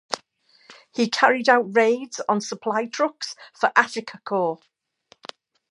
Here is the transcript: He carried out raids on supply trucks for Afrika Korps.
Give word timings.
He 0.95 1.07
carried 1.07 1.47
out 1.47 1.75
raids 1.75 2.19
on 2.27 2.41
supply 2.41 2.87
trucks 2.87 3.35
for 3.53 3.69
Afrika 3.75 4.19
Korps. 4.23 4.63